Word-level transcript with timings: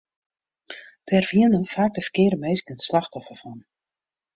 Dêr 1.07 1.25
wienen 1.31 1.65
faak 1.73 1.91
de 1.95 2.01
ferkearde 2.07 2.37
minsken 2.43 2.75
it 2.75 2.85
slachtoffer 2.87 3.37
fan. 3.41 3.59